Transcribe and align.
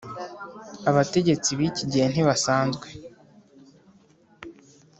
Abategetsi 0.89 1.49
bikigihe 1.59 2.05
ntibasanzwe 2.11 2.87